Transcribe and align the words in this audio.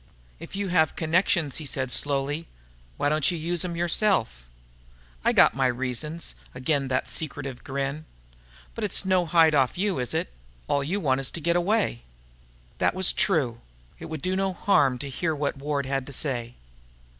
"If 0.39 0.55
you 0.55 0.69
have 0.69 0.95
connections," 0.95 1.57
he 1.57 1.65
said 1.67 1.91
slowly, 1.91 2.47
"why 2.97 3.07
don't 3.07 3.29
you 3.29 3.37
use 3.37 3.63
'em 3.63 3.75
yourself?" 3.75 4.45
"I 5.23 5.31
got 5.31 5.53
my 5.53 5.67
reasons." 5.67 6.33
Again 6.55 6.87
that 6.87 7.07
secretive 7.07 7.63
grin. 7.63 8.05
"But 8.73 8.83
it's 8.83 9.05
no 9.05 9.27
hide 9.27 9.53
off 9.53 9.77
you, 9.77 9.99
is 9.99 10.15
it? 10.15 10.33
All 10.67 10.83
you 10.83 10.99
want 10.99 11.21
is 11.21 11.29
to 11.29 11.39
get 11.39 11.55
away." 11.55 12.01
That 12.79 12.95
was 12.95 13.13
true. 13.13 13.61
It 13.99 14.05
would 14.05 14.23
do 14.23 14.35
no 14.35 14.53
harm 14.53 14.97
to 14.97 15.07
hear 15.07 15.35
what 15.35 15.57
Ward 15.57 15.85
had 15.85 16.07
to 16.07 16.13
say. 16.13 16.55